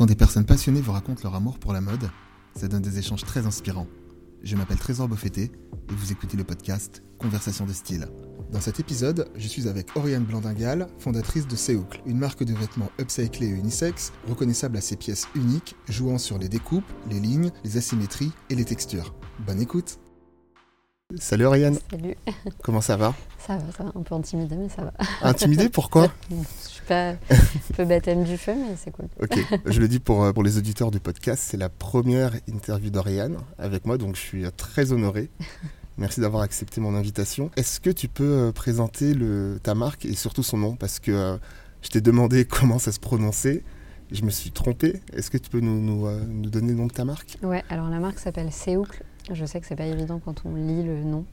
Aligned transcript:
Quand 0.00 0.06
des 0.06 0.14
personnes 0.14 0.46
passionnées 0.46 0.80
vous 0.80 0.92
racontent 0.92 1.20
leur 1.24 1.34
amour 1.34 1.58
pour 1.58 1.74
la 1.74 1.82
mode, 1.82 2.08
ça 2.56 2.68
donne 2.68 2.80
des 2.80 2.98
échanges 2.98 3.26
très 3.26 3.44
inspirants. 3.44 3.86
Je 4.42 4.56
m'appelle 4.56 4.78
Trésor 4.78 5.08
Beaufetté 5.08 5.42
et 5.52 5.92
vous 5.92 6.10
écoutez 6.10 6.38
le 6.38 6.44
podcast 6.44 7.02
Conversation 7.18 7.66
de 7.66 7.74
style. 7.74 8.08
Dans 8.50 8.62
cet 8.62 8.80
épisode, 8.80 9.28
je 9.36 9.46
suis 9.46 9.68
avec 9.68 9.94
Oriane 9.96 10.24
Blandingal, 10.24 10.86
fondatrice 10.98 11.46
de 11.46 11.54
Seoucle, 11.54 12.00
une 12.06 12.16
marque 12.16 12.44
de 12.44 12.54
vêtements 12.54 12.90
upcyclés 12.98 13.48
et 13.48 13.50
unisex, 13.50 14.14
reconnaissable 14.26 14.78
à 14.78 14.80
ses 14.80 14.96
pièces 14.96 15.28
uniques, 15.34 15.76
jouant 15.86 16.16
sur 16.16 16.38
les 16.38 16.48
découpes, 16.48 16.90
les 17.10 17.20
lignes, 17.20 17.50
les 17.62 17.76
asymétries 17.76 18.32
et 18.48 18.54
les 18.54 18.64
textures. 18.64 19.14
Bonne 19.46 19.60
écoute 19.60 19.98
Salut 21.18 21.46
Oriane 21.46 21.78
Salut, 21.90 22.16
Comment 22.62 22.80
ça 22.80 22.96
va 22.96 23.14
ça 23.38 23.56
va, 23.56 23.72
ça 23.72 23.84
va, 23.84 23.92
un 23.94 24.02
peu 24.02 24.14
intimidé, 24.14 24.54
mais 24.54 24.68
ça 24.68 24.82
va. 24.82 24.92
Intimidé 25.28 25.68
Pourquoi 25.70 26.12
Je 26.30 26.68
suis 26.68 26.82
pas 26.86 27.10
un 27.10 27.16
peu 27.74 27.84
baptême 27.84 28.22
du 28.24 28.36
feu, 28.36 28.54
mais 28.54 28.76
c'est 28.76 28.90
cool. 28.90 29.06
Ok, 29.20 29.38
je 29.64 29.80
le 29.80 29.88
dis 29.88 29.98
pour, 29.98 30.22
euh, 30.22 30.32
pour 30.32 30.42
les 30.42 30.58
auditeurs 30.58 30.90
du 30.90 31.00
podcast, 31.00 31.42
c'est 31.44 31.56
la 31.56 31.70
première 31.70 32.34
interview 32.46 32.90
d'Oriane 32.90 33.38
avec 33.58 33.86
moi, 33.86 33.96
donc 33.96 34.14
je 34.14 34.20
suis 34.20 34.44
très 34.52 34.92
honoré. 34.92 35.30
Merci 36.00 36.20
d'avoir 36.20 36.42
accepté 36.42 36.80
mon 36.80 36.94
invitation. 36.94 37.50
Est-ce 37.56 37.78
que 37.78 37.90
tu 37.90 38.08
peux 38.08 38.24
euh, 38.24 38.52
présenter 38.52 39.12
le, 39.12 39.60
ta 39.62 39.74
marque 39.74 40.06
et 40.06 40.14
surtout 40.14 40.42
son 40.42 40.56
nom? 40.56 40.74
Parce 40.74 40.98
que 40.98 41.10
euh, 41.10 41.36
je 41.82 41.90
t'ai 41.90 42.00
demandé 42.00 42.46
comment 42.46 42.78
ça 42.78 42.90
se 42.90 42.98
prononçait. 42.98 43.62
Je 44.10 44.22
me 44.24 44.30
suis 44.30 44.50
trompé. 44.50 45.02
Est-ce 45.12 45.30
que 45.30 45.36
tu 45.36 45.50
peux 45.50 45.60
nous, 45.60 45.78
nous, 45.78 46.06
euh, 46.06 46.24
nous 46.26 46.48
donner 46.48 46.68
le 46.68 46.76
nom 46.76 46.86
de 46.86 46.92
ta 46.92 47.04
marque? 47.04 47.36
Ouais, 47.42 47.62
alors 47.68 47.90
la 47.90 47.98
marque 47.98 48.18
s'appelle 48.18 48.50
Seoucle. 48.50 49.04
Je 49.32 49.44
sais 49.44 49.60
que 49.60 49.66
c'est 49.66 49.76
pas 49.76 49.86
évident 49.86 50.20
quand 50.24 50.42
on 50.44 50.54
lit 50.54 50.82
le 50.82 51.02
nom, 51.04 51.24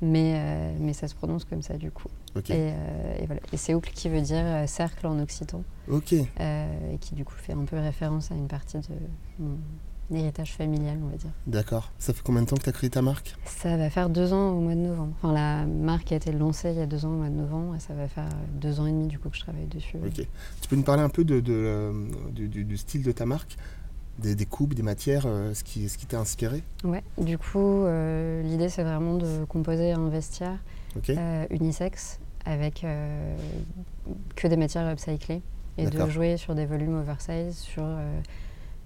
mais, 0.00 0.34
euh, 0.36 0.72
mais 0.80 0.92
ça 0.92 1.08
se 1.08 1.14
prononce 1.14 1.44
comme 1.44 1.62
ça 1.62 1.76
du 1.76 1.90
coup. 1.90 2.08
Et, 2.54 2.72
euh, 2.72 3.18
et 3.20 3.26
voilà. 3.26 3.40
Et 3.52 3.56
Seoucle 3.56 3.92
qui 3.92 4.08
veut 4.08 4.22
dire 4.22 4.42
euh, 4.44 4.66
cercle 4.66 5.06
en 5.06 5.18
occitan, 5.20 5.62
ok. 5.88 6.12
et 6.14 6.26
qui 7.00 7.14
du 7.14 7.24
coup 7.24 7.34
fait 7.36 7.52
un 7.52 7.64
peu 7.64 7.76
référence 7.78 8.30
à 8.30 8.34
une 8.34 8.48
partie 8.48 8.78
de 8.78 8.84
mon 9.38 9.58
héritage 10.18 10.52
familial, 10.54 10.98
on 11.02 11.08
va 11.08 11.16
dire. 11.16 11.30
D'accord. 11.46 11.90
Ça 11.98 12.12
fait 12.12 12.22
combien 12.24 12.42
de 12.42 12.46
temps 12.46 12.56
que 12.56 12.62
tu 12.62 12.68
as 12.68 12.72
créé 12.72 12.90
ta 12.90 13.02
marque? 13.02 13.34
Ça 13.46 13.76
va 13.76 13.88
faire 13.90 14.08
deux 14.10 14.32
ans 14.32 14.50
au 14.52 14.60
mois 14.60 14.74
de 14.74 14.80
novembre. 14.80 15.12
Enfin, 15.22 15.32
la 15.32 15.64
marque 15.66 16.12
a 16.12 16.16
été 16.16 16.32
lancée 16.32 16.70
il 16.70 16.78
y 16.78 16.82
a 16.82 16.86
deux 16.86 17.04
ans 17.04 17.10
au 17.12 17.16
mois 17.18 17.28
de 17.28 17.34
novembre, 17.34 17.74
et 17.76 17.80
ça 17.80 17.94
va 17.94 18.08
faire 18.08 18.28
deux 18.60 18.80
ans 18.80 18.86
et 18.86 18.90
demi 18.92 19.06
du 19.08 19.18
coup 19.18 19.28
que 19.30 19.36
je 19.36 19.42
travaille 19.42 19.66
dessus. 19.66 19.96
Ok. 20.04 20.26
Tu 20.60 20.68
peux 20.68 20.76
nous 20.76 20.82
parler 20.82 21.02
un 21.02 21.08
peu 21.10 21.24
de, 21.24 21.40
de, 21.40 21.92
du, 22.30 22.48
du- 22.48 22.64
du 22.64 22.76
style 22.78 23.02
de 23.02 23.12
ta 23.12 23.26
marque? 23.26 23.56
Des, 24.22 24.34
des 24.34 24.46
coupes, 24.46 24.74
des 24.74 24.82
matières, 24.82 25.24
euh, 25.26 25.52
ce 25.54 25.64
qui, 25.64 25.88
ce 25.88 25.98
qui 25.98 26.06
t'a 26.06 26.18
inspiré 26.18 26.62
Ouais, 26.84 27.02
du 27.18 27.38
coup, 27.38 27.58
euh, 27.84 28.42
l'idée 28.42 28.68
c'est 28.68 28.82
vraiment 28.82 29.16
de 29.16 29.44
composer 29.44 29.92
un 29.92 30.08
vestiaire 30.08 30.58
Ok, 30.96 31.10
euh, 31.10 31.46
unisexe 31.50 32.18
avec 32.44 32.84
que 34.34 34.48
des 34.48 34.56
matières 34.56 34.90
upcyclées 34.90 35.42
et 35.78 35.86
de 35.86 36.08
jouer 36.08 36.36
sur 36.36 36.54
des 36.54 36.66
volumes 36.66 36.96
oversize, 36.96 37.56
sur 37.56 37.84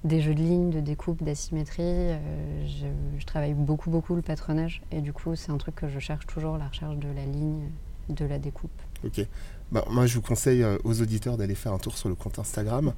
des 0.07 0.20
jeux 0.20 0.34
de 0.34 0.41
lignes, 0.41 0.70
de 0.70 0.81
découpe, 0.81 1.23
d'asymétrie. 1.23 1.83
Euh, 1.83 2.19
je, 2.67 2.87
je 3.19 3.27
travaille 3.27 3.55
beaucoup, 3.55 3.91
beaucoup 3.91 4.14
le 4.14 4.23
patronage 4.23 4.83
et 4.91 5.01
du 5.01 5.12
coup, 5.12 5.34
c'est 5.37 5.51
un 5.51 5.59
truc 5.59 5.75
que 5.75 5.89
je 5.89 5.98
cherche 5.98 6.27
toujours, 6.27 6.59
la 6.59 6.69
recherche 6.69 6.97
de 6.97 7.09
la 7.09 7.25
ligne, 7.25 7.70
de 8.09 8.25
la 8.25 8.39
découpe. 8.39 8.70
ok. 9.05 9.27
Bah, 9.73 9.84
moi, 9.91 10.07
je 10.07 10.14
vous 10.14 10.23
conseille 10.23 10.62
euh, 10.62 10.79
aux 10.84 11.03
auditeurs 11.03 11.37
d'aller 11.37 11.57
faire 11.57 11.73
un 11.73 11.79
tour 11.79 11.98
sur 11.98 12.09
le 12.09 12.14
compte 12.14 12.39
Instagram 12.39 12.92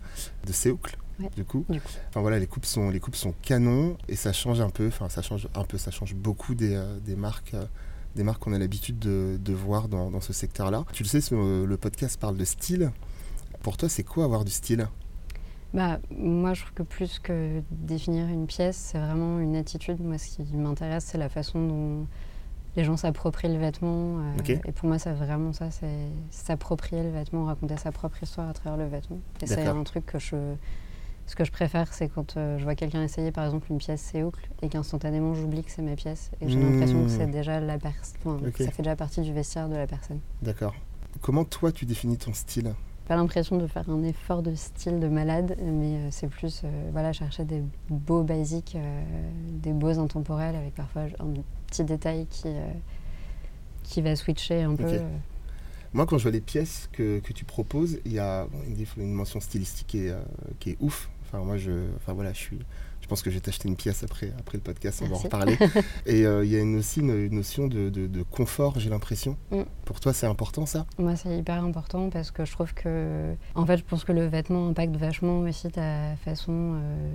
de 0.47 0.53
Seoucle, 0.53 0.99
Ouais. 1.21 1.31
du 1.37 1.45
coup. 1.45 1.65
Du 1.69 1.81
coup. 1.81 1.89
Enfin 2.09 2.21
voilà, 2.21 2.39
les 2.39 2.47
coupes 2.47 2.65
sont 2.67 2.91
les 2.91 3.01
coupes 3.01 3.17
sont 3.17 3.35
canons 3.43 3.97
et 4.09 4.17
ça 4.17 4.33
change 4.33 4.61
un 4.61 4.71
peu. 4.71 4.87
Enfin 4.89 5.09
ça 5.09 5.21
change 5.23 5.49
un 5.55 5.65
peu, 5.65 5.77
ça 5.79 5.91
change 5.91 6.15
beaucoup 6.15 6.55
des, 6.55 6.75
euh, 6.77 6.99
des 7.01 7.17
marques. 7.17 7.55
euh, 7.55 7.65
des 8.17 8.25
marques 8.25 8.43
qu'on 8.43 8.53
a 8.55 8.59
l'habitude 8.59 8.99
de, 8.99 9.39
de 9.41 9.53
voir 9.53 9.87
dans, 9.87 10.11
dans 10.11 10.21
ce 10.21 10.33
secteur-là. 10.33 10.85
Tu 10.93 11.05
le 11.05 11.09
sais, 11.09 11.21
ce- 11.21 11.35
euh, 11.37 11.67
le 11.67 11.77
podcast 11.77 12.19
parle 12.19 12.37
de 12.37 12.45
style. 12.45 12.91
Pour 13.63 13.77
toi, 13.77 13.89
c'est 13.89 14.03
quoi 14.03 14.25
avoir 14.25 14.45
du 14.45 14.51
style? 14.51 14.89
Bah, 15.75 16.01
moi, 16.11 16.55
je 16.55 16.63
trouve 16.63 16.73
que 16.75 16.83
plus 16.83 17.19
que 17.21 17.61
définir 17.71 18.27
une 18.27 18.47
pièce, 18.47 18.77
c'est 18.77 18.99
vraiment 18.99 19.39
une 19.39 19.55
attitude. 19.55 20.01
Moi, 20.01 20.17
ce 20.19 20.37
qui 20.39 20.57
m'intéresse, 20.57 21.05
c'est 21.05 21.19
la 21.19 21.29
façon 21.29 21.65
dont 21.69 22.07
les 22.77 22.83
gens 22.83 22.97
s'approprient 22.97 23.53
le 23.53 23.59
vêtement. 23.59 24.21
euh. 24.21 24.57
Et 24.65 24.73
pour 24.73 24.89
moi, 24.89 24.99
c'est 24.99 25.13
vraiment 25.13 25.53
ça, 25.53 25.71
c'est 25.71 26.09
s'approprier 26.31 27.03
le 27.05 27.11
vêtement, 27.11 27.45
raconter 27.45 27.77
sa 27.77 27.93
propre 27.93 28.21
histoire 28.23 28.49
à 28.49 28.53
travers 28.55 28.79
le 28.79 28.87
vêtement. 28.89 29.19
Et 29.43 29.47
c'est 29.47 29.67
un 29.67 29.85
truc 29.85 30.07
que 30.07 30.19
je... 30.19 30.55
Ce 31.29 31.37
que 31.37 31.45
je 31.45 31.53
préfère, 31.53 31.93
c'est 31.93 32.09
quand 32.09 32.37
euh, 32.37 32.59
je 32.59 32.65
vois 32.65 32.75
quelqu'un 32.75 33.03
essayer, 33.05 33.31
par 33.31 33.45
exemple, 33.45 33.71
une 33.71 33.77
pièce 33.79 34.01
Séoucle 34.01 34.49
et 34.63 34.69
qu'instantanément, 34.71 35.35
j'oublie 35.35 35.63
que 35.63 35.71
c'est 35.71 35.83
ma 35.83 35.95
pièce. 35.95 36.31
Et 36.41 36.49
j'ai 36.49 36.59
l'impression 36.59 36.99
que 37.05 37.05
Mmh. 37.05 37.17
c'est 37.19 37.31
déjà 37.31 37.61
la 37.61 37.79
personne... 37.79 38.51
Ça 38.59 38.71
fait 38.71 38.83
déjà 38.83 38.97
partie 38.97 39.21
du 39.21 39.33
vestiaire 39.33 39.69
de 39.69 39.77
la 39.77 39.87
personne. 39.87 40.21
D'accord. 40.43 40.75
Comment 41.21 41.45
toi 41.45 41.71
tu 41.71 41.85
définis 41.85 42.17
ton 42.17 42.33
style? 42.33 42.75
Pas 43.07 43.17
l'impression 43.17 43.57
de 43.59 43.67
faire 43.67 43.89
un 43.91 44.03
effort 44.05 44.43
de 44.43 44.55
style 44.55 45.01
de 45.01 45.09
malade, 45.09 45.57
mais 45.63 45.97
euh, 45.97 46.09
c'est 46.11 46.29
plus 46.29 46.63
euh, 46.65 46.89
voilà, 46.93 47.13
chercher 47.13 47.45
des 47.45 47.63
beaux 47.91 48.23
basiques, 48.23 48.77
euh, 48.77 49.03
des 49.53 49.73
beaux 49.73 49.99
intemporels 49.99 50.57
avec 50.57 50.75
parfois 50.75 51.03
un 51.21 51.35
petit 51.67 51.85
détail 51.85 52.27
qui, 52.31 52.49
qui 53.83 54.01
va 54.01 54.17
switcher 54.17 54.63
un 54.63 54.75
peu. 54.75 54.85
Ok. 54.85 54.93
euh. 54.95 55.17
Moi, 55.95 56.05
quand 56.07 56.19
je 56.19 56.23
vois 56.25 56.33
les 56.33 56.43
pièces 56.43 56.89
que, 56.93 57.19
que 57.21 57.33
tu 57.33 57.45
proposes, 57.45 57.99
il 58.05 58.13
y 58.13 58.19
a 58.19 58.47
bon, 58.47 58.59
une, 58.67 59.03
une 59.03 59.13
mention 59.13 59.41
stylistique 59.41 59.87
qui 59.87 60.07
est, 60.07 60.15
qui 60.59 60.71
est 60.71 60.77
ouf. 60.81 61.11
Enfin, 61.29 61.45
moi, 61.45 61.57
je, 61.59 61.71
enfin 61.97 62.15
voilà, 62.15 62.33
je 62.33 62.39
suis. 62.39 62.59
Je 63.01 63.07
pense 63.07 63.23
que 63.23 63.31
je 63.31 63.37
vais 63.37 63.41
t'acheter 63.41 63.69
une 63.69 63.77
pièce 63.77 64.03
après, 64.03 64.33
après 64.39 64.59
le 64.59 64.63
podcast, 64.63 65.01
on 65.03 65.09
va 65.09 65.15
en 65.15 65.19
reparler. 65.19 65.57
Et 66.07 66.27
euh, 66.27 66.45
il 66.45 66.51
y 66.51 66.57
a 66.57 66.61
une, 66.61 66.77
aussi 66.77 67.01
une, 67.01 67.11
une 67.27 67.37
notion 67.37 67.67
de, 67.67 67.89
de- 67.89 68.07
de 68.07 68.23
confort, 68.23 68.79
j'ai 68.81 68.91
l'impression. 68.91 69.37
Mm. 69.51 69.63
Pour 69.87 70.01
toi, 70.01 70.13
c'est 70.13 70.27
important 70.27 70.67
ça? 70.67 70.85
Moi, 70.99 71.17
c'est 71.17 71.39
hyper 71.39 71.63
important 71.65 72.11
parce 72.11 72.31
que 72.31 72.45
je 72.45 72.53
trouve 72.53 72.75
que, 72.75 73.35
en 73.55 73.65
fait, 73.65 73.79
je 73.79 73.85
pense 73.85 74.05
que 74.05 74.13
le 74.13 74.27
vêtement 74.27 74.69
impacte 74.69 74.95
vachement 74.97 75.41
aussi 75.41 75.71
ta 75.71 76.17
façon 76.17 76.53
euh, 76.53 77.09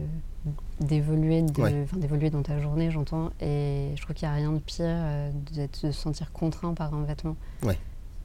d'évoluer, 0.80 1.42
de, 1.44 1.62
Ouais. 1.62 1.82
enfin, 1.84 1.98
d'évoluer 1.98 2.30
dans 2.30 2.42
ta 2.44 2.60
journée, 2.60 2.90
j'entends. 2.92 3.32
Et 3.42 3.92
je 3.96 4.02
trouve 4.02 4.16
qu'il 4.16 4.28
n'y 4.28 4.34
a 4.34 4.38
rien 4.38 4.52
de 4.52 4.60
pire 4.60 4.86
euh, 4.88 5.32
de 5.54 5.68
se 5.74 5.92
sentir 5.92 6.32
contraint 6.32 6.74
par 6.74 6.94
un 6.94 7.04
vêtement. 7.04 7.36
Ouais. 7.64 7.78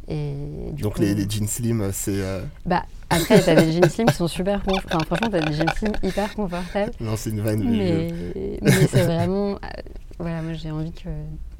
Et 0.08 0.72
du 0.72 0.82
Donc 0.82 0.94
coup, 0.94 1.00
les, 1.02 1.14
les 1.14 1.28
jeans 1.28 1.46
slim, 1.46 1.91
c'est... 1.92 2.20
euh, 2.22 2.42
Bah, 2.64 2.84
après, 3.10 3.42
t'as 3.42 3.54
des 3.54 3.72
jeans 3.72 3.88
slim 3.91 4.06
qui 4.06 4.14
sont 4.14 4.28
super 4.28 4.62
confortables. 4.62 4.94
Enfin, 4.96 5.04
franchement, 5.04 5.28
t'as 5.30 5.41
des 5.42 5.52
jeans 5.54 5.69
slim 5.76 5.92
hyper 6.02 6.34
confortables. 6.34 6.92
Non, 7.00 7.14
c'est 7.16 7.30
une 7.30 7.41
vanne. 7.41 7.62
mais 7.64 8.08
Mais, 8.34 8.58
mais 8.62 8.86
c'est 8.86 9.04
vraiment. 9.04 9.52
euh, 9.52 9.56
voilà, 10.19 10.42
moi 10.42 10.52
j'ai 10.54 10.70
envie 10.70 10.92
que. 10.92 11.08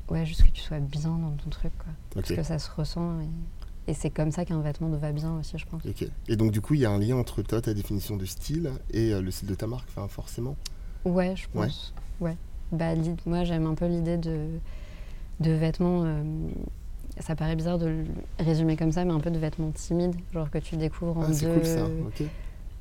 Ouais, 0.09 0.25
juste 0.25 0.43
que 0.47 0.51
tu 0.51 0.63
sois 0.63 0.79
bien 0.79 1.11
dans 1.11 1.33
ton 1.45 1.51
truc, 1.51 1.73
quoi. 1.79 1.93
Parce 2.15 2.29
que 2.29 2.43
ça 2.43 2.59
se 2.59 2.71
ressent. 2.71 3.21
Et, 3.21 3.91
et 3.91 3.95
c'est 3.95 4.09
comme 4.11 4.31
ça 4.33 4.47
qu'un 4.47 4.61
vêtement 4.63 4.89
va 4.89 5.13
bien 5.13 5.35
aussi, 5.39 5.59
je 5.59 5.67
pense. 5.67 5.83
Et 6.29 6.37
donc 6.37 6.51
du 6.51 6.63
coup, 6.63 6.73
il 6.75 6.81
y 6.81 6.87
a 6.87 6.91
un 6.91 6.99
lien 6.99 7.17
entre 7.17 7.43
toi, 7.43 7.61
ta 7.61 7.75
définition 7.75 8.17
de 8.17 8.25
style, 8.25 8.71
et 8.91 9.13
euh, 9.13 9.21
le 9.21 9.31
style 9.31 9.49
de 9.49 9.55
ta 9.55 9.67
marque, 9.67 9.89
enfin 9.95 10.09
forcément. 10.09 10.57
Ouais, 11.05 11.35
je 11.37 11.45
Ouais. 11.59 11.67
pense. 11.67 11.93
Ouais. 12.21 12.37
Bah, 12.73 12.95
l'i- 12.95 13.15
moi 13.27 13.45
j'aime 13.45 13.67
un 13.67 13.75
peu 13.75 13.87
l'idée 13.87 14.17
de, 14.17 14.47
de 15.41 15.51
vêtements. 15.53 16.05
Ça 17.29 17.37
paraît 17.37 17.55
bizarre 17.57 17.79
de 17.79 17.87
le 17.87 18.05
résumer 18.41 18.77
comme 18.77 18.91
ça, 18.91 19.05
mais 19.05 19.13
un 19.13 19.21
peu 19.21 19.31
de 19.31 19.39
vêtements 19.39 19.71
timides, 19.71 20.17
genre 20.33 20.51
que 20.51 20.57
tu 20.59 20.77
découvres 20.77 21.19
en 21.19 21.25
Ah, 21.29 21.33
c'est 21.33 21.45
deux. 21.47 21.53
cool 21.53 21.65
ça, 21.67 21.85
ok. 21.85 22.27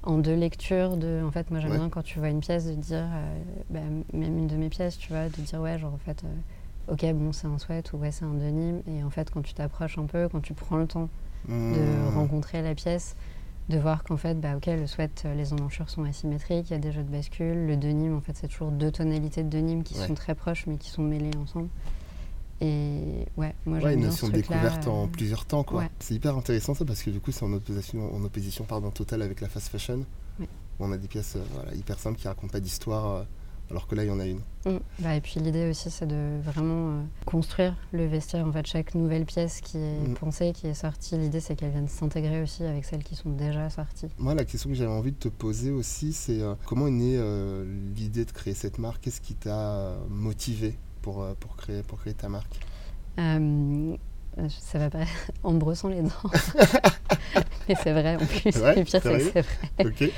en 0.03 0.18
deux 0.19 0.35
lectures 0.35 0.96
de 0.96 1.22
en 1.25 1.31
fait 1.31 1.52
moi 1.52 1.59
j'aime 1.59 1.72
Ouais. 1.72 1.78
bien 1.78 1.90
quand 1.90 2.02
tu 2.03 2.18
vois 2.19 2.30
une 2.30 2.40
pièce 2.40 2.66
de 2.66 2.74
dire 2.75 3.03
euh, 3.13 3.40
bah, 3.69 3.80
même 4.13 4.38
une 4.38 4.47
de 4.47 4.56
mes 4.56 4.69
pièces 4.69 4.97
tu 4.97 5.09
vois 5.12 5.25
de 5.28 5.41
dire 5.41 5.59
ouais 5.59 5.78
genre 5.78 5.94
en 5.94 5.97
fait 5.97 6.24
euh, 6.24 6.94
ok 6.94 7.13
bon 7.13 7.34
c'est 7.34 7.47
un 7.47 7.58
sweat 7.58 7.91
ou 7.91 7.97
ouais 7.97 8.12
c'est 8.12 8.24
un 8.24 8.34
denim 8.34 8.80
et 8.88 9.03
en 9.03 9.09
fait 9.09 9.30
quand 9.30 9.41
tu 9.41 9.53
t'approches 9.53 9.97
un 9.97 10.06
peu 10.06 10.30
quand 10.30 10.40
tu 10.40 10.53
prends 10.53 10.78
le 10.78 10.88
temps 10.88 11.09
de 11.50 11.78
Mmh. 11.79 12.09
rencontrer 12.16 12.62
la 12.62 12.74
pièce 12.74 13.16
de 13.68 13.78
voir 13.78 14.06
qu'en 14.06 14.16
fait 14.16 14.40
bah 14.40 14.56
ok 14.56 14.68
le 14.68 14.88
sweat 14.88 15.24
euh, 15.25 15.34
les 15.35 15.52
emmanchures 15.52 15.90
sont 15.90 16.06
asymétriques 16.06 16.69
il 16.69 16.74
y 16.74 16.75
a 16.78 16.79
des 16.79 16.94
jeux 16.94 17.03
de 17.03 17.12
bascule 17.12 17.66
le 17.68 17.75
denim 17.75 18.16
en 18.16 18.22
fait 18.22 18.38
c'est 18.38 18.47
toujours 18.47 18.72
deux 18.72 18.91
tonalités 18.91 19.44
de 19.44 19.50
denim 19.50 19.81
qui 19.84 19.97
Ouais. 20.00 20.08
sont 20.08 20.14
très 20.14 20.35
proches 20.35 20.68
mais 20.68 20.78
qui 20.78 20.90
sont 20.90 21.03
mêlées 21.03 21.35
ensemble 21.41 21.68
et 22.62 23.25
ouais 23.38 23.53
moi 23.66 23.79
Ouais, 23.79 23.94
une 23.94 24.01
notion 24.01 24.28
de 24.28 24.34
découverte 24.34 24.88
en 24.88 25.06
euh, 25.06 25.07
plusieurs 25.07 25.45
temps, 25.45 25.63
quoi. 25.63 25.81
ouais. 25.81 25.90
C'est 26.00 26.13
hyper 26.16 26.35
intéressant 26.38 26.73
ça 26.73 26.85
parce 26.85 27.03
que 27.03 27.09
du 27.09 27.19
coup, 27.19 27.31
c'est 27.31 27.44
en 27.44 27.53
opposition, 27.53 28.13
en 28.16 28.23
opposition 28.23 28.63
pardon, 28.66 28.90
totale 28.91 29.22
avec 29.22 29.41
la 29.41 29.50
fast 29.50 29.69
fashion. 29.69 30.06
Où 30.40 30.45
On 30.79 30.91
a 30.91 30.97
des 30.97 31.07
pièces 31.07 31.35
euh, 31.35 31.44
voilà, 31.53 31.73
hyper 31.75 31.97
simples 32.00 32.20
qui 32.20 32.28
racontent 32.28 32.52
pas 32.52 32.59
d'histoire, 32.59 33.08
euh, 33.08 33.23
alors 33.72 33.87
que 33.87 33.96
là, 33.96 34.03
il 34.03 34.08
y 34.08 34.11
en 34.11 34.20
a 34.20 34.26
une. 34.28 34.41
Mm. 34.66 34.78
Bah, 34.99 35.16
et 35.16 35.22
puis 35.22 35.40
l'idée 35.40 35.70
aussi, 35.70 35.90
c'est 35.90 36.05
de 36.05 36.40
vraiment 36.43 36.91
euh, 36.91 37.03
construire 37.26 37.76
le 37.91 38.05
vestiaire. 38.05 38.46
En 38.46 38.52
fait, 38.52 38.66
chaque 38.67 38.93
nouvelle 38.93 39.26
pièce 39.26 39.59
qui 39.61 39.78
est 39.79 40.08
Mm. 40.08 40.14
pensée, 40.14 40.53
qui 40.53 40.67
est 40.67 40.73
sortie, 40.76 41.17
l'idée 41.17 41.40
c'est 41.40 41.55
qu'elle 41.55 41.72
vienne 41.72 41.87
s'intégrer 41.87 42.41
aussi 42.43 42.64
avec 42.64 42.85
celles 42.85 43.03
qui 43.03 43.16
sont 43.16 43.31
déjà 43.31 43.70
sorties. 43.72 44.08
Moi, 44.20 44.35
la 44.35 44.46
question 44.46 44.70
que 44.70 44.76
j'avais 44.76 44.91
envie 44.91 45.11
de 45.11 45.17
te 45.17 45.29
poser 45.29 45.72
aussi, 45.72 46.14
c'est 46.14 46.41
euh, 46.41 46.53
comment 46.66 46.85
est 46.87 46.91
née 46.91 47.16
euh, 47.17 47.66
l'idée 47.96 48.23
de 48.26 48.31
créer 48.31 48.53
cette 48.53 48.78
marque? 48.78 49.02
Qu'est-ce 49.02 49.22
qui 49.22 49.34
t'a 49.34 49.96
motivé 50.09 50.78
pour, 51.07 51.21
euh, 51.21 51.33
pour, 51.39 51.55
créer, 51.55 51.83
pour 51.83 51.99
créer 52.01 52.13
ta 52.13 52.27
marque 52.27 52.59
Euh, 53.17 53.95
ça 54.49 54.77
va 54.77 54.89
pas 54.89 55.05
en 55.43 55.53
me 55.53 55.57
brossant 55.59 55.87
les 55.87 56.01
dents. 56.01 56.09
Mais 57.69 57.75
c'est 57.81 57.93
vrai 57.93 58.17
en 58.17 58.25
plus. 58.25 58.55
Ouais, 58.61 58.75
le 58.75 58.83
pire, 58.83 59.01
c'est 59.01 59.17
que 59.17 59.19
c'est 59.19 59.41
vrai. 59.41 60.09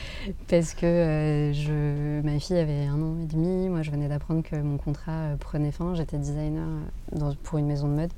Parce 0.48 0.74
que 0.74 0.86
euh, 0.88 1.54
je, 1.54 2.22
ma 2.22 2.40
fille 2.40 2.58
avait 2.58 2.88
un 2.88 3.00
an 3.02 3.20
et 3.22 3.28
demi. 3.28 3.70
Moi, 3.70 3.84
je 3.84 3.92
venais 3.92 4.08
d'apprendre 4.08 4.42
que 4.42 4.56
mon 4.56 4.78
contrat 4.78 5.36
prenait 5.40 5.72
fin. 5.72 5.94
J'étais 5.94 6.18
designer 6.18 6.68
dans- 7.12 7.36
pour 7.36 7.60
une 7.60 7.68
maison 7.68 7.88
de 7.88 7.94
mode. 7.94 8.12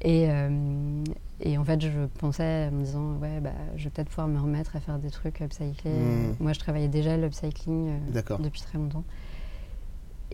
Et, 0.00 0.26
euh, 0.30 1.04
et 1.40 1.58
en 1.58 1.64
fait, 1.64 1.82
je 1.82 2.06
pensais 2.18 2.68
en 2.72 2.74
me 2.76 2.84
disant, 2.84 3.12
ouais, 3.20 3.40
bah, 3.40 3.52
je 3.76 3.84
vais 3.84 3.90
peut-être 3.90 4.08
pouvoir 4.08 4.28
me 4.28 4.40
remettre 4.40 4.74
à 4.74 4.80
faire 4.80 4.98
des 4.98 5.10
trucs 5.10 5.40
upcyclés. 5.40 5.90
Mm. 5.90 6.36
Moi, 6.40 6.54
je 6.54 6.58
travaillais 6.60 6.88
déjà 6.88 7.16
l'upcycling 7.18 7.90
euh, 7.90 8.22
depuis 8.38 8.62
très 8.62 8.78
longtemps. 8.78 9.04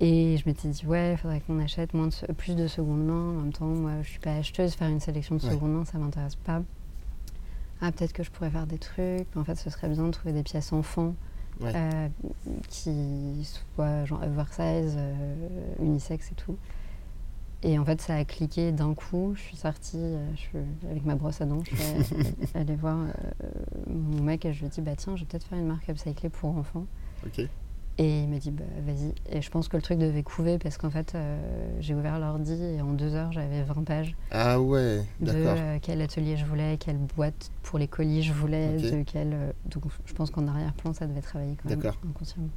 Et 0.02 0.38
je 0.38 0.48
m'étais 0.48 0.68
dit, 0.68 0.86
ouais, 0.86 1.12
il 1.12 1.16
faudrait 1.18 1.40
qu'on 1.40 1.58
achète 1.58 1.92
moins 1.92 2.08
de 2.08 2.32
plus 2.32 2.56
de 2.56 2.66
seconde 2.66 3.04
main. 3.04 3.30
En 3.30 3.42
même 3.42 3.52
temps, 3.52 3.66
moi, 3.66 3.92
je 4.02 4.08
suis 4.08 4.18
pas 4.20 4.34
acheteuse. 4.36 4.74
Faire 4.74 4.88
une 4.88 5.00
sélection 5.00 5.36
de 5.36 5.44
Ouais. 5.44 5.50
seconde 5.52 5.74
main, 5.74 5.84
ça 5.84 5.98
m'intéresse 5.98 6.36
pas. 6.36 6.62
Ah, 7.82 7.92
peut-être 7.92 8.12
que 8.14 8.22
je 8.22 8.30
pourrais 8.30 8.50
faire 8.50 8.66
des 8.66 8.78
trucs. 8.78 9.26
En 9.36 9.44
fait, 9.44 9.56
ce 9.56 9.68
serait 9.68 9.88
bien 9.88 10.04
de 10.06 10.10
trouver 10.10 10.32
des 10.32 10.42
pièces 10.42 10.72
enfants 10.72 11.14
Ouais. 11.60 11.72
euh, 11.74 12.08
qui 12.70 13.46
soient 13.74 14.06
genre 14.06 14.22
oversize, 14.22 14.94
euh, 14.96 15.44
unisex 15.80 16.32
et 16.32 16.34
tout. 16.34 16.56
Et 17.62 17.78
en 17.78 17.84
fait, 17.84 18.00
ça 18.00 18.14
a 18.16 18.24
cliqué 18.24 18.72
d'un 18.72 18.94
coup. 18.94 19.34
Je 19.36 19.40
suis 19.42 19.56
sortie 19.58 19.98
euh, 19.98 20.26
je 20.34 20.40
suis, 20.40 20.58
avec 20.90 21.04
ma 21.04 21.14
brosse 21.14 21.42
à 21.42 21.44
dents. 21.44 21.62
Je 21.70 21.76
suis 21.76 22.46
allée- 22.54 22.74
voir 22.76 22.96
euh, 23.00 23.48
mon 23.86 24.22
mec 24.22 24.46
et 24.46 24.54
je 24.54 24.60
lui 24.60 24.66
ai 24.66 24.70
dit, 24.70 24.80
bah 24.80 24.96
tiens, 24.96 25.14
je 25.16 25.20
vais 25.22 25.26
peut-être 25.26 25.44
faire 25.44 25.58
une 25.58 25.66
marque 25.66 25.86
upcyclée 25.90 26.30
pour 26.30 26.56
enfants. 26.56 26.86
Ok. 27.26 27.46
Et 28.00 28.22
il 28.22 28.28
m'a 28.30 28.38
dit, 28.38 28.50
bah, 28.50 28.64
vas-y. 28.86 29.12
Et 29.30 29.42
je 29.42 29.50
pense 29.50 29.68
que 29.68 29.76
le 29.76 29.82
truc 29.82 29.98
devait 29.98 30.22
couver 30.22 30.56
parce 30.58 30.78
qu'en 30.78 30.88
fait, 30.88 31.12
euh, 31.14 31.38
j'ai 31.80 31.94
ouvert 31.94 32.18
l'ordi 32.18 32.54
et 32.54 32.80
en 32.80 32.94
deux 32.94 33.14
heures, 33.14 33.30
j'avais 33.30 33.62
20 33.62 33.84
pages 33.84 34.14
Ah 34.30 34.58
ouais, 34.58 35.04
de 35.20 35.32
euh, 35.34 35.78
quel 35.82 36.00
atelier 36.00 36.38
je 36.38 36.46
voulais, 36.46 36.78
quelle 36.78 36.96
boîte 36.96 37.50
pour 37.62 37.78
les 37.78 37.88
colis 37.88 38.22
je 38.22 38.32
voulais, 38.32 38.78
de 38.78 39.02
quel. 39.02 39.34
euh, 39.34 39.52
donc 39.66 39.84
je 40.06 40.14
pense 40.14 40.30
qu'en 40.30 40.48
arrière-plan, 40.48 40.94
ça 40.94 41.06
devait 41.06 41.20
travailler 41.20 41.58
quand 41.62 41.68
même 41.68 41.78
D'accord. 41.78 42.00
inconsciemment. 42.08 42.48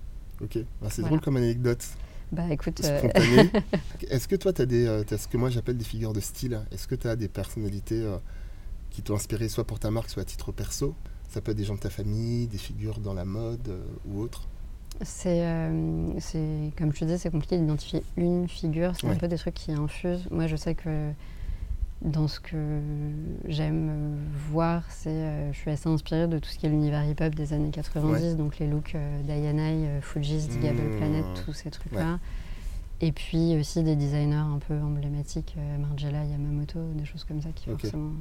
Ok. 0.42 0.60
Bah, 0.82 0.88
c'est 0.90 1.02
Voilà. 1.02 1.10
drôle 1.10 1.20
comme 1.22 1.36
anecdote. 1.36 1.86
Bah 2.32 2.46
écoute. 2.50 2.80
Est-ce 4.10 4.30
que 4.30 4.38
toi, 4.38 4.54
tu 4.54 4.62
as, 4.62 4.66
des, 4.66 5.04
t'as 5.06 5.18
ce 5.18 5.28
que 5.28 5.36
moi 5.36 5.50
j'appelle 5.50 5.78
des 5.78 5.84
figures 5.84 6.14
de 6.14 6.22
style? 6.22 6.62
Est-ce 6.72 6.88
que 6.88 6.96
tu 6.96 7.08
as 7.10 7.18
des 7.18 7.28
personnalités 7.28 8.02
qui 8.92 9.02
t'ont 9.02 9.16
inspiré 9.16 9.50
soit 9.50 9.66
pour 9.66 9.80
ta 9.80 9.92
marque, 9.92 10.10
soit 10.10 10.22
à 10.22 10.26
titre 10.26 10.54
perso? 10.54 10.96
Ça 11.28 11.42
peut 11.42 11.52
être 11.52 11.58
des 11.58 11.66
gens 11.66 11.76
de 11.76 11.80
ta 11.82 11.90
famille, 11.90 12.48
des 12.48 12.58
figures 12.58 13.00
dans 13.00 13.14
la 13.14 13.26
mode 13.26 13.70
ou 14.08 14.22
autre 14.22 14.48
c'est, 15.02 15.42
euh, 15.46 16.14
c'est- 16.20 16.72
comme 16.78 16.94
je 16.94 17.00
te 17.00 17.06
disais, 17.06 17.18
c'est 17.18 17.30
compliqué 17.32 17.58
d'identifier 17.58 18.04
une 18.18 18.48
figure. 18.48 18.94
C'est 18.96 19.08
Ouais. 19.08 19.14
un 19.14 19.18
peu 19.18 19.28
des 19.28 19.38
trucs 19.38 19.54
qui 19.56 19.72
infusent. 19.72 20.28
Moi, 20.32 20.48
je 20.48 20.56
sais 20.56 20.76
que 20.76 21.12
dans 22.02 22.28
ce 22.28 22.40
que 22.40 22.58
j'aime 23.48 23.90
euh, 23.90 24.16
voir, 24.52 24.84
c'est, 24.90 25.10
euh, 25.10 25.54
je 25.54 25.58
suis 25.58 25.72
assez 25.72 25.88
inspirée 25.88 26.28
de 26.28 26.38
tout 26.38 26.50
ce 26.50 26.58
qui 26.58 26.66
est 26.66 26.70
l'univers 26.70 27.04
hip-hop 27.06 27.34
des 27.34 27.54
années 27.54 27.70
90, 27.72 28.36
donc 28.36 28.60
les 28.60 28.68
looks 28.68 28.96
euh, 28.96 29.22
euh, 29.30 30.02
Fugees, 30.02 30.48
Digable 30.50 30.82
Mmh. 30.82 30.98
Planet, 30.98 31.26
tous 31.46 31.54
ces 31.54 31.72
trucs-là. 31.72 32.20
Et 33.02 33.12
puis 33.12 33.58
aussi 33.58 33.84
des 33.84 33.96
designers 33.96 34.36
un 34.36 34.60
peu 34.66 34.80
emblématiques, 34.80 35.56
Margiela, 35.80 36.24
Yamamoto, 36.26 36.80
des 36.94 37.04
choses 37.06 37.24
comme 37.26 37.42
ça 37.42 37.50
qui 37.54 37.70
forcément 37.70 38.12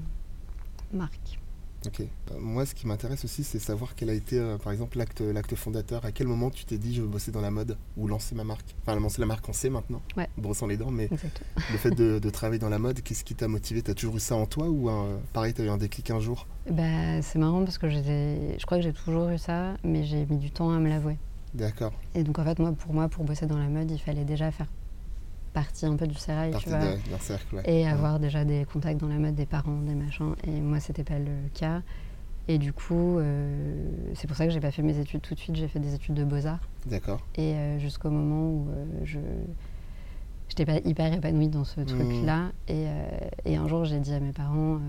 marquent. 0.92 1.38
Ok. 1.86 2.00
Euh, 2.00 2.38
moi, 2.38 2.64
ce 2.66 2.74
qui 2.74 2.86
m'intéresse 2.86 3.24
aussi, 3.24 3.42
c'est 3.44 3.58
savoir 3.58 3.94
quel 3.94 4.10
a 4.10 4.14
été, 4.14 4.38
euh, 4.38 4.56
par 4.58 4.72
exemple, 4.72 4.98
l'acte, 4.98 5.20
l'acte 5.20 5.54
fondateur. 5.56 6.04
À 6.04 6.12
quel 6.12 6.26
moment 6.28 6.50
tu 6.50 6.64
t'es 6.64 6.78
dit, 6.78 6.94
je 6.94 7.02
veux 7.02 7.08
bosser 7.08 7.32
dans 7.32 7.40
la 7.40 7.50
mode 7.50 7.76
ou 7.96 8.06
lancer 8.06 8.34
ma 8.34 8.44
marque? 8.44 8.74
Enfin, 8.82 8.98
lancer 8.98 9.20
la 9.20 9.26
marque, 9.26 9.48
on 9.48 9.52
sait 9.52 9.70
maintenant, 9.70 10.00
Ouais. 10.16 10.28
brossant 10.36 10.66
les 10.66 10.76
dents, 10.76 10.90
mais 10.90 11.04
Exactement. 11.10 11.48
le 11.72 11.78
fait 11.78 11.90
de, 11.90 12.18
de 12.18 12.30
travailler 12.30 12.58
dans 12.60 12.68
la 12.68 12.78
mode, 12.78 13.00
qu'est-ce 13.02 13.24
qui 13.24 13.34
t'a 13.34 13.48
motivé? 13.48 13.82
T'as 13.82 13.94
toujours 13.94 14.16
eu 14.16 14.20
ça 14.20 14.36
en 14.36 14.46
toi 14.46 14.68
ou 14.68 14.88
euh, 14.88 15.18
pareil, 15.32 15.54
t'as 15.54 15.64
eu 15.64 15.68
un 15.68 15.76
déclic 15.78 16.10
un 16.10 16.20
jour? 16.20 16.46
Bah, 16.70 17.20
c'est 17.22 17.38
marrant 17.38 17.64
parce 17.64 17.78
que 17.78 17.88
j'étais- 17.88 18.56
je 18.58 18.64
crois 18.66 18.78
que 18.78 18.84
j'ai 18.84 18.92
toujours 18.92 19.28
eu 19.30 19.38
ça, 19.38 19.74
mais 19.82 20.04
j'ai 20.04 20.24
mis 20.26 20.38
du 20.38 20.50
temps 20.50 20.70
à 20.70 20.78
me 20.78 20.88
l'avouer. 20.88 21.16
D'accord. 21.54 21.92
Et 22.14 22.22
donc 22.22 22.38
en 22.38 22.44
fait, 22.44 22.58
moi, 22.58 22.72
pour 22.72 22.94
moi, 22.94 23.08
pour 23.08 23.24
bosser 23.24 23.46
dans 23.46 23.58
la 23.58 23.68
mode, 23.68 23.90
il 23.90 23.98
fallait 23.98 24.24
déjà 24.24 24.50
faire 24.50 24.68
partie 25.52 25.86
un 25.86 25.96
peu 25.96 26.06
du 26.06 26.14
sérail, 26.14 26.54
tu 26.58 26.68
vois, 26.68 26.80
cercle, 27.20 27.56
ouais. 27.56 27.62
et 27.64 27.84
Ouais. 27.84 27.90
avoir 27.90 28.18
déjà 28.18 28.44
des 28.44 28.64
contacts 28.64 29.00
dans 29.00 29.08
la 29.08 29.18
mode, 29.18 29.34
des 29.34 29.46
parents, 29.46 29.80
des 29.80 29.94
machins. 29.94 30.34
Et 30.46 30.60
moi, 30.60 30.80
c'était 30.80 31.04
pas 31.04 31.18
le 31.18 31.32
cas. 31.54 31.82
Et 32.48 32.58
du 32.58 32.72
coup, 32.72 33.18
euh, 33.18 33.88
c'est 34.14 34.26
pour 34.26 34.36
ça 34.36 34.46
que 34.46 34.50
j'ai 34.52 34.60
pas 34.60 34.70
fait 34.72 34.82
mes 34.82 34.98
études 34.98 35.20
tout 35.22 35.34
de 35.34 35.38
suite. 35.38 35.54
J'ai 35.56 35.68
fait 35.68 35.78
des 35.78 35.94
études 35.94 36.14
de 36.14 36.24
beaux-arts. 36.24 36.66
D'accord. 36.86 37.20
Et 37.36 37.54
euh, 37.54 37.78
jusqu'au 37.78 38.10
moment 38.10 38.48
où 38.50 38.68
euh, 38.70 38.84
je 39.04 39.20
j'étais 40.48 40.66
pas 40.66 40.78
hyper 40.86 41.10
épanouie 41.14 41.48
dans 41.48 41.64
ce 41.64 41.80
truc-là. 41.80 42.52
Et, 42.68 42.84
euh, 42.86 43.04
et 43.46 43.56
un 43.56 43.66
jour, 43.68 43.84
j'ai 43.86 44.00
dit 44.00 44.12
à 44.12 44.20
mes 44.20 44.32
parents, 44.32 44.80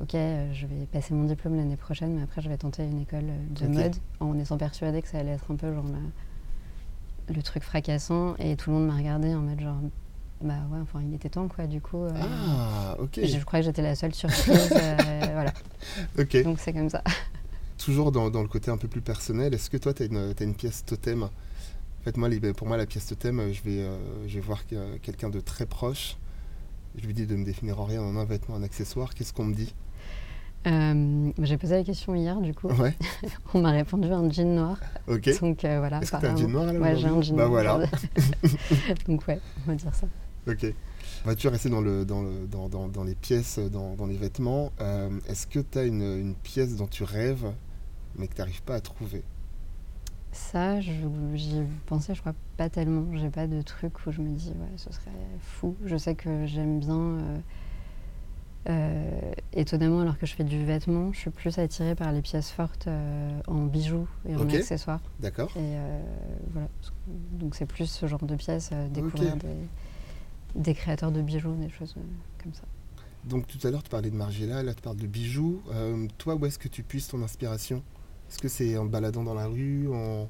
ok, 0.00 0.12
je 0.12 0.66
vais 0.66 0.86
passer 0.92 1.14
mon 1.14 1.24
diplôme 1.24 1.56
l'année 1.56 1.76
prochaine, 1.76 2.14
mais 2.14 2.22
après, 2.22 2.40
je 2.42 2.48
vais 2.48 2.56
tenter 2.56 2.84
une 2.84 3.00
école 3.00 3.24
de 3.50 3.66
Ok. 3.66 3.72
mode, 3.74 3.96
en 4.20 4.38
étant 4.38 4.56
persuadée 4.56 5.02
que 5.02 5.08
ça 5.08 5.18
allait 5.18 5.32
être 5.32 5.50
un 5.50 5.56
peu 5.56 5.72
genre 5.74 5.86
la- 5.86 5.98
le 7.34 7.42
truc 7.42 7.62
fracassant. 7.62 8.34
Et 8.38 8.56
tout 8.56 8.70
le 8.70 8.76
monde 8.76 8.86
m'a 8.88 8.96
regardé 8.96 9.34
en 9.34 9.40
mode 9.40 9.60
genre, 9.60 9.76
bah 10.42 10.54
ouais, 10.70 10.78
enfin, 10.82 11.00
il 11.06 11.14
était 11.14 11.28
temps 11.30 11.48
quoi. 11.48 11.66
Du 11.66 11.80
coup, 11.80 12.04
euh, 12.04 12.10
Ah, 12.20 12.96
ok. 12.98 13.20
je, 13.22 13.26
je 13.38 13.44
crois 13.44 13.60
que 13.60 13.66
j'étais 13.66 13.82
la 13.82 13.94
seule 13.94 14.14
surprise. 14.14 14.70
euh, 14.72 15.30
voilà, 15.34 15.52
Ok. 16.18 16.42
donc 16.42 16.58
c'est 16.58 16.72
comme 16.72 16.88
ça. 16.90 17.02
Toujours 17.78 18.12
dans, 18.12 18.28
dans 18.30 18.42
le 18.42 18.48
côté 18.48 18.70
un 18.70 18.76
peu 18.76 18.88
plus 18.88 19.00
personnel, 19.00 19.54
est-ce 19.54 19.70
que 19.70 19.76
toi, 19.78 19.94
tu 19.94 20.02
as 20.02 20.06
une, 20.06 20.34
t'as 20.34 20.44
une 20.44 20.54
pièce 20.54 20.84
totem? 20.84 21.22
En 21.22 22.02
fait, 22.04 22.16
moi, 22.16 22.28
les- 22.28 22.40
pour 22.52 22.66
moi, 22.66 22.76
la 22.76 22.86
pièce 22.86 23.06
totem, 23.06 23.40
euh, 23.40 23.52
je 23.52 23.62
vais, 23.62 23.80
euh, 23.80 23.96
je 24.28 24.34
vais 24.34 24.40
voir 24.40 24.66
que- 24.66 24.96
quelqu'un 24.98 25.30
de 25.30 25.40
très 25.40 25.66
proche. 25.66 26.16
Je 26.96 27.06
lui 27.06 27.14
dis 27.14 27.26
de 27.26 27.36
me 27.36 27.44
définir 27.44 27.80
en 27.80 27.84
rien, 27.84 28.02
en 28.02 28.16
un 28.16 28.24
vêtement, 28.24 28.56
un 28.56 28.62
accessoire. 28.62 29.14
Qu'est-ce 29.14 29.32
qu'on 29.32 29.44
me 29.44 29.54
dit? 29.54 29.74
Euh, 30.66 31.32
j'ai 31.40 31.56
posé 31.56 31.76
la 31.76 31.84
question 31.84 32.14
hier, 32.14 32.38
du 32.40 32.52
coup. 32.54 32.68
Ouais, 32.68 32.94
On 33.54 33.60
m'a 33.62 33.70
répondu 33.70 34.08
un 34.12 34.30
jean 34.30 34.54
noir. 34.54 34.78
ok. 35.08 35.40
Donc 35.40 35.64
euh, 35.64 35.78
voilà. 35.78 36.00
Est-ce 36.02 36.12
que 36.12 36.16
t'as 36.20 36.32
un 36.32 36.36
jean 36.36 36.48
noir 36.50 36.66
là 36.66 36.78
Ouais, 36.78 36.96
j'ai 36.96 37.06
un 37.08 37.22
jean 37.22 37.34
Bah 37.36 37.48
noir 37.48 37.50
voilà. 37.78 37.86
Donc 39.08 39.26
ouais, 39.26 39.40
on 39.64 39.70
va 39.70 39.74
dire 39.76 39.94
ça. 39.94 40.06
ok. 40.46 40.74
Vas-tu 41.24 41.48
rester 41.48 41.68
dans, 41.68 41.80
le, 41.80 42.04
dans, 42.04 42.22
le, 42.22 42.46
dans, 42.46 42.68
dans, 42.68 42.88
dans 42.88 43.04
les 43.04 43.14
pièces, 43.14 43.58
dans, 43.58 43.94
dans 43.94 44.06
les 44.06 44.16
vêtements 44.16 44.70
Euh, 44.80 45.10
Est-ce 45.28 45.46
que 45.46 45.58
tu 45.60 45.78
as 45.78 45.84
une, 45.84 46.02
une 46.02 46.34
pièce 46.34 46.76
dont 46.76 46.86
tu 46.86 47.04
rêves, 47.04 47.46
mais 48.16 48.26
que 48.28 48.34
tu 48.34 48.40
n'arrives 48.40 48.62
pas 48.62 48.74
à 48.76 48.80
trouver? 48.80 49.22
Ça, 50.32 50.80
j'y 50.80 50.92
pensais, 51.86 52.14
je 52.14 52.20
crois 52.20 52.34
pas 52.56 52.68
tellement. 52.70 53.04
J'ai 53.16 53.30
pas 53.30 53.46
de 53.46 53.60
truc 53.62 53.92
où 54.06 54.12
je 54.12 54.20
me 54.20 54.28
dis, 54.30 54.50
ouais, 54.50 54.76
ce 54.76 54.92
serait 54.92 55.10
fou. 55.40 55.74
Je 55.84 55.96
sais 55.96 56.14
que 56.14 56.46
j'aime 56.46 56.78
bien. 56.80 57.18
Euh, 58.68 59.32
étonnamment, 59.52 60.00
alors 60.00 60.18
que 60.18 60.26
je 60.26 60.34
fais 60.34 60.44
du 60.44 60.64
vêtement, 60.64 61.12
je 61.12 61.18
suis 61.18 61.30
plus 61.30 61.58
attirée 61.58 61.94
par 61.94 62.12
les 62.12 62.22
pièces 62.22 62.50
fortes 62.50 62.86
euh, 62.88 63.40
en 63.46 63.64
bijoux 63.64 64.06
et 64.28 64.36
en 64.36 64.48
accessoires. 64.50 65.00
D'accord 65.18 65.50
Et 65.56 65.60
euh, 65.60 66.00
voilà. 66.52 66.68
Donc 67.32 67.54
c'est 67.54 67.66
plus 67.66 67.86
ce 67.86 68.06
genre 68.06 68.24
de 68.24 68.36
pièces, 68.36 68.70
découvrir 68.90 69.36
des, 69.36 69.56
des 70.54 70.74
créateurs 70.74 71.10
de 71.12 71.22
bijoux, 71.22 71.54
des 71.54 71.70
choses 71.70 71.94
comme 72.42 72.52
ça. 72.54 72.62
Donc 73.24 73.46
tout 73.46 73.58
à 73.66 73.70
l'heure, 73.70 73.82
tu 73.82 73.90
parlais 73.90 74.10
de 74.10 74.16
Margiela, 74.16 74.62
là 74.62 74.74
tu 74.74 74.82
parles 74.82 74.96
de 74.96 75.06
bijoux. 75.06 75.60
Euh, 75.72 76.06
toi, 76.18 76.34
où 76.36 76.46
est-ce 76.46 76.58
que 76.58 76.68
tu 76.68 76.82
puisses 76.82 77.08
ton 77.08 77.22
inspiration? 77.22 77.82
Est-ce 78.30 78.38
que 78.38 78.48
c'est 78.48 78.76
en 78.78 78.86
te 78.86 78.90
baladant 78.90 79.24
dans 79.24 79.34
la 79.34 79.46
rue, 79.46 79.88
en, 79.92 80.26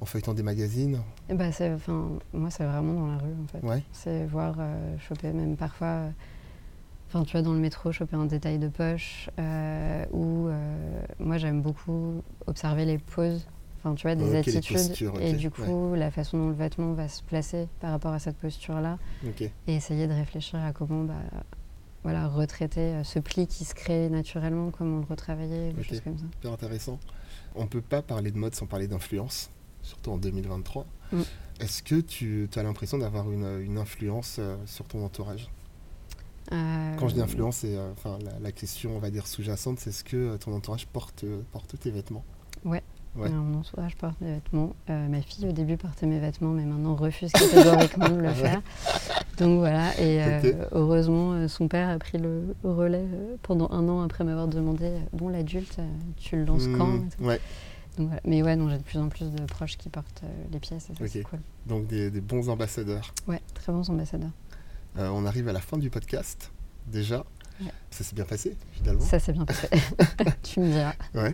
en 0.00 0.04
feuilletant 0.04 0.34
des 0.34 0.42
magazines? 0.42 1.00
Bah, 1.28 1.44
moi, 2.32 2.50
c'est 2.50 2.64
vraiment 2.64 2.94
dans 2.94 3.06
la 3.08 3.18
rue, 3.18 3.34
en 3.42 3.46
fait. 3.48 3.66
Ouais, 3.66 3.82
C'est 3.92 4.24
voir, 4.26 4.54
euh, 4.58 4.96
choper 4.98 5.32
même 5.32 5.56
parfois, 5.56 6.04
enfin, 7.14 7.24
tu 7.24 7.32
vois, 7.32 7.42
dans 7.42 7.52
le 7.52 7.60
métro, 7.60 7.92
choper 7.92 8.16
un 8.16 8.26
détail 8.26 8.58
de 8.58 8.68
poche, 8.68 9.30
euh, 9.38 10.04
ou 10.10 10.48
euh, 10.48 11.02
moi, 11.20 11.38
j'aime 11.38 11.62
beaucoup 11.62 12.22
observer 12.46 12.84
les 12.84 12.98
poses, 12.98 13.46
enfin, 13.78 13.94
tu 13.94 14.06
vois, 14.06 14.16
des 14.16 14.34
attitudes, 14.34 14.76
postures, 14.76 15.20
et 15.20 15.32
du 15.34 15.50
coup, 15.50 15.94
la 15.94 16.10
façon 16.10 16.38
dont 16.38 16.48
le 16.48 16.54
vêtement 16.54 16.92
va 16.92 17.08
se 17.08 17.22
placer 17.22 17.68
par 17.80 17.92
rapport 17.92 18.12
à 18.12 18.18
cette 18.18 18.36
posture-là, 18.36 18.98
et 19.66 19.74
essayer 19.74 20.08
de 20.08 20.12
réfléchir 20.12 20.58
à 20.58 20.72
comment, 20.72 21.04
bah, 21.04 21.14
voilà, 22.02 22.26
retraiter 22.26 22.80
euh, 22.80 23.04
ce 23.04 23.18
pli 23.18 23.46
qui 23.46 23.64
se 23.64 23.74
crée 23.74 24.10
naturellement, 24.10 24.70
comment 24.70 24.98
le 24.98 25.06
retravailler, 25.06 25.72
des 25.72 25.82
choses 25.82 26.00
comme 26.00 26.18
ça. 26.18 26.24
Super 26.32 26.52
intéressant. 26.52 26.98
On 27.54 27.62
ne 27.62 27.68
peut 27.68 27.80
pas 27.80 28.02
parler 28.02 28.30
de 28.30 28.36
mode 28.36 28.54
sans 28.54 28.66
parler 28.66 28.88
d'influence, 28.88 29.50
surtout 29.82 30.10
en 30.10 30.18
2023. 30.18 30.84
Mm. 31.12 31.20
Est-ce 31.60 31.82
que 31.82 32.00
tu 32.00 32.48
as 32.56 32.62
l'impression 32.62 32.98
d'avoir 32.98 33.30
une, 33.30 33.60
une 33.60 33.78
influence 33.78 34.36
euh, 34.38 34.56
sur 34.66 34.84
ton 34.86 35.04
entourage? 35.04 35.48
Quand 36.50 37.08
je 37.08 37.14
dis 37.14 37.20
influence, 37.20 37.56
c'est 37.58 37.76
euh, 37.76 37.90
enfin, 37.92 38.18
la, 38.24 38.38
la 38.40 38.52
question, 38.52 38.96
on 38.96 38.98
va 39.00 39.10
dire, 39.10 39.26
sous-jacente, 39.26 39.78
c'est 39.80 39.90
est-ce 39.90 40.04
que 40.04 40.16
euh, 40.16 40.36
ton 40.38 40.52
entourage 40.54 40.86
porte, 40.86 41.24
euh, 41.24 41.40
porte 41.52 41.78
tes 41.78 41.90
vêtements 41.90 42.24
Ouais. 42.64 42.82
Mon 43.16 43.60
entourage 43.60 43.94
porte 43.94 44.20
mes 44.20 44.32
vêtements. 44.32 44.74
Euh, 44.90 45.06
ma 45.08 45.22
fille, 45.22 45.46
au 45.48 45.52
début, 45.52 45.76
portait 45.76 46.06
mes 46.06 46.18
vêtements, 46.18 46.50
mais 46.50 46.64
maintenant 46.64 46.96
refuse 46.96 47.30
catégoriquement 47.30 48.08
de 48.08 48.16
le 48.20 48.30
faire. 48.34 48.60
Donc 49.38 49.58
voilà. 49.60 49.96
Et 50.00 50.20
euh, 50.20 50.64
heureusement, 50.72 51.32
euh, 51.34 51.46
son 51.46 51.68
père 51.68 51.88
a 51.90 51.98
pris 52.00 52.18
le 52.18 52.56
relais 52.64 53.04
euh, 53.12 53.36
pendant 53.42 53.70
un 53.70 53.88
an 53.88 54.02
après 54.02 54.24
m'avoir 54.24 54.48
demandé 54.48 54.86
euh, 54.86 54.98
Bon, 55.12 55.28
l'adulte, 55.28 55.76
euh, 55.78 55.86
tu 56.16 56.34
le 56.36 56.44
lances 56.44 56.66
quand? 56.76 56.92
et 56.96 56.98
tout. 57.16 57.22
Ouais, 57.24 57.40
Donc, 57.98 58.08
voilà. 58.08 58.20
Mais 58.24 58.42
ouais, 58.42 58.58
j'ai 58.68 58.78
de 58.78 58.82
plus 58.82 58.98
en 58.98 59.08
plus 59.08 59.30
de 59.30 59.44
proches 59.44 59.76
qui 59.76 59.90
portent 59.90 60.22
euh, 60.24 60.44
les 60.50 60.58
pièces 60.58 60.90
et 60.90 60.94
ça, 60.96 61.04
Ok. 61.04 61.10
c'est 61.12 61.22
cool. 61.22 61.38
donc 61.66 61.86
des, 61.86 62.10
des 62.10 62.20
bons 62.20 62.48
ambassadeurs. 62.48 63.14
Ouais, 63.28 63.40
très 63.54 63.72
bons 63.72 63.88
ambassadeurs. 63.90 64.30
Euh, 64.98 65.08
on 65.08 65.26
arrive 65.26 65.48
à 65.48 65.52
la 65.52 65.60
fin 65.60 65.78
du 65.78 65.90
podcast, 65.90 66.52
déjà. 66.86 67.24
Ça 67.90 68.02
s'est 68.02 68.16
bien 68.16 68.24
passé 68.24 68.56
finalement 68.72 69.00
Ça 69.00 69.20
s'est 69.20 69.32
bien 69.32 69.44
passé. 69.44 69.68
tu 70.42 70.58
me 70.58 70.72
diras. 70.72 70.94
Ouais. 71.14 71.32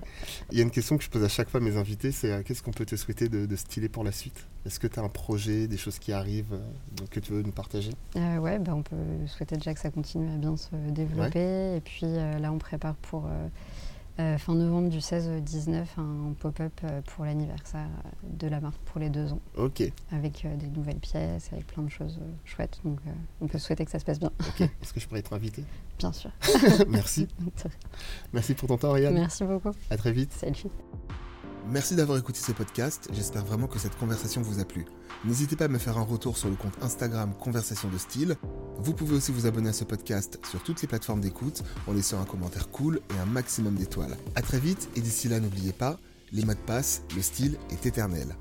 Il 0.53 0.59
y 0.59 0.61
a 0.61 0.65
une 0.65 0.71
question 0.71 0.99
que 0.99 1.05
je 1.05 1.09
pose 1.09 1.25
à 1.25 1.29
chaque 1.29 1.49
fois 1.49 1.61
à 1.61 1.63
mes 1.63 1.79
invités, 1.79 2.13
c'est 2.13 2.31
euh, 2.31 2.43
qu'est-ce 2.43 2.63
qu'on 2.63 2.73
peut 2.73 2.85
te 2.85 2.95
souhaiter 2.95 3.31
de, 3.31 3.47
de 3.47 3.57
stylé 3.57 3.89
pour 3.89 4.05
la 4.05 4.13
suite? 4.13 4.47
Est-ce 4.67 4.79
que 4.79 4.87
tu 4.87 5.01
as 5.01 5.03
un 5.03 5.09
projet, 5.09 5.67
des 5.67 5.79
choses 5.79 5.99
qui 5.99 6.13
arrivent 6.13 6.53
euh, 6.53 7.07
que 7.11 7.21
tu 7.21 7.33
veux 7.33 7.43
nous 7.43 7.53
partager? 7.53 7.93
Ouais, 8.15 8.59
bah, 8.59 8.75
on 8.75 8.83
peut 8.83 8.97
souhaiter 9.27 9.57
déjà 9.57 9.73
que 9.73 9.81
ça 9.81 9.91
continue 9.91 10.31
à 10.31 10.37
bien 10.37 10.57
se 10.59 10.75
développer. 10.91 11.77
Et 11.77 11.81
puis 11.81 12.07
là, 12.07 12.53
on 12.53 12.59
prépare 12.59 12.97
pour 12.97 13.27
fin 14.39 14.55
novembre 14.55 14.89
du 14.89 15.01
16 15.01 15.29
au 15.29 15.41
19 15.41 15.99
un 15.99 16.33
pop-up 16.39 16.73
euh, 16.85 17.01
pour 17.03 17.25
l'anniversaire 17.25 17.89
de 18.23 18.49
la 18.49 18.61
marque 18.61 18.81
pour 18.85 19.01
les 19.01 19.11
deux 19.11 19.33
ans, 19.33 19.41
Ok, 19.57 19.83
avec 20.13 20.45
euh, 20.45 20.57
des 20.57 20.69
nouvelles 20.69 20.99
pièces, 20.99 21.53
avec 21.53 21.67
plein 21.67 21.83
de 21.83 21.89
choses 21.89 22.19
euh, 22.21 22.31
chouettes. 22.45 22.81
Donc 22.85 22.99
euh, 23.07 23.11
on 23.41 23.47
peut 23.47 23.59
souhaiter 23.59 23.85
que 23.85 23.91
ça 23.91 23.99
se 23.99 24.05
passe 24.05 24.19
bien, 24.19 24.31
ok. 24.41 24.61
Est-ce 24.83 24.93
que 24.93 25.01
je 25.01 25.07
pourrais 25.07 25.21
être 25.21 25.33
invité? 25.33 25.65
Bien 25.99 26.13
sûr. 26.13 26.31
Merci. 26.89 27.29
Merci 28.33 28.55
pour 28.55 28.69
ton 28.69 28.79
temps, 28.79 28.91
Ariane. 28.91 29.15
Merci 29.15 29.45
beaucoup. 29.45 29.73
À 29.91 29.97
très 29.97 30.13
vite. 30.13 30.33
Salut. 30.33 30.71
Merci 31.71 31.95
d'avoir 31.95 32.19
écouté 32.19 32.41
ce 32.41 32.51
podcast, 32.51 33.09
j'espère 33.13 33.45
vraiment 33.45 33.69
que 33.69 33.79
cette 33.79 33.97
conversation 33.97 34.43
vous 34.43 34.59
a 34.59 34.65
plu. 34.65 34.87
N'hésitez 35.25 35.55
pas 35.55 35.67
à 35.67 35.69
me 35.69 35.79
faire 35.79 35.99
un 35.99 36.03
retour 36.03 36.37
sur 36.37 36.49
le 36.49 36.57
compte 36.57 36.75
Instagram 36.83 37.33
Conversation 37.39 37.89
de 37.89 37.97
Style. 37.97 38.35
Vous 38.79 38.93
pouvez 38.93 39.15
aussi 39.15 39.31
vous 39.31 39.47
abonner 39.47 39.69
à 39.69 39.73
ce 39.73 39.85
podcast 39.85 40.41
sur 40.51 40.61
toutes 40.65 40.83
les 40.83 40.89
plateformes 40.89 41.21
d'écoute 41.21 41.63
en 41.87 41.93
laissant 41.93 42.21
un 42.21 42.25
commentaire 42.25 42.71
cool 42.71 43.01
et 43.15 43.19
un 43.21 43.27
maximum 43.27 43.77
d'étoiles. 43.77 44.17
A 44.35 44.43
très 44.43 44.59
vite 44.59 44.89
et 44.97 45.01
d'ici 45.01 45.29
là 45.29 45.39
n'oubliez 45.39 45.73
pas, 45.73 45.97
les 46.33 46.45
mots 46.45 46.55
de 46.55 46.59
passe, 46.59 47.03
le 47.15 47.23
style 47.23 47.57
est 47.71 47.87
éternel. 47.87 48.35